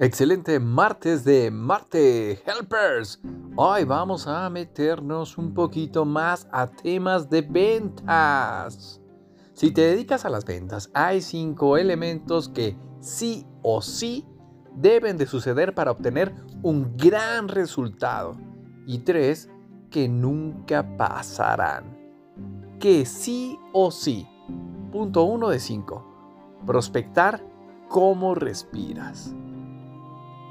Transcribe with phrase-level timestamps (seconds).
[0.00, 3.20] Excelente martes de Marte Helpers.
[3.56, 9.00] Hoy vamos a meternos un poquito más a temas de ventas.
[9.54, 14.24] Si te dedicas a las ventas, hay cinco elementos que sí o sí
[14.72, 18.36] deben de suceder para obtener un gran resultado.
[18.86, 19.50] Y tres
[19.90, 21.98] que nunca pasarán.
[22.78, 24.28] Que sí o sí.
[24.92, 26.06] Punto uno de cinco.
[26.64, 27.44] Prospectar
[27.88, 29.34] cómo respiras.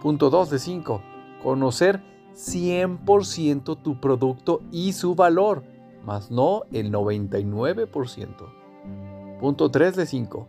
[0.01, 1.01] Punto 2 de 5.
[1.41, 2.03] Conocer
[2.35, 5.63] 100% tu producto y su valor,
[6.05, 9.39] más no el 99%.
[9.39, 10.47] Punto 3 de 5.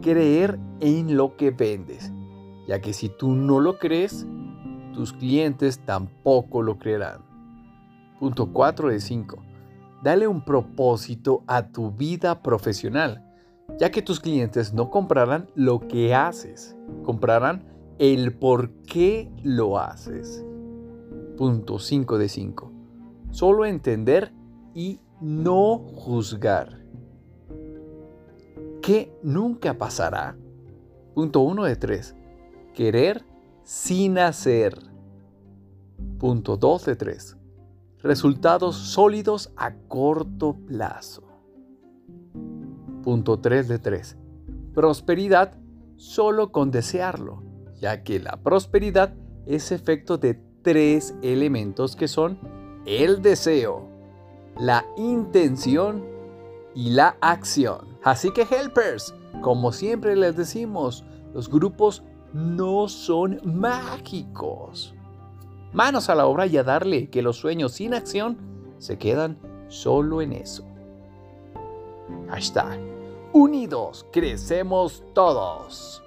[0.00, 2.12] Creer en lo que vendes,
[2.66, 4.26] ya que si tú no lo crees,
[4.94, 7.22] tus clientes tampoco lo creerán.
[8.18, 9.36] Punto 4 de 5.
[10.02, 13.22] Dale un propósito a tu vida profesional,
[13.78, 20.44] ya que tus clientes no comprarán lo que haces, comprarán el por qué lo haces.
[21.36, 22.72] Punto 5 de 5.
[23.30, 24.32] Solo entender
[24.74, 26.84] y no juzgar.
[28.82, 30.36] ¿Qué nunca pasará?
[31.14, 32.16] Punto 1 de 3.
[32.74, 33.24] Querer
[33.64, 34.78] sin hacer.
[36.18, 37.36] Punto 2 de 3.
[37.98, 41.24] Resultados sólidos a corto plazo.
[43.02, 44.16] Punto 3 de 3.
[44.72, 45.54] Prosperidad
[45.96, 47.47] solo con desearlo
[47.80, 49.14] ya que la prosperidad
[49.46, 52.38] es efecto de tres elementos que son
[52.86, 53.88] el deseo,
[54.58, 56.04] la intención
[56.74, 57.98] y la acción.
[58.02, 64.94] Así que helpers, como siempre les decimos, los grupos no son mágicos.
[65.72, 68.38] Manos a la obra y a darle que los sueños sin acción
[68.78, 70.64] se quedan solo en eso.
[72.28, 72.78] Hashtag,
[73.32, 76.02] unidos crecemos todos.